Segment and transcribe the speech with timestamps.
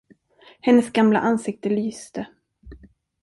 [0.61, 2.27] Hennes gamla ansikte lyste.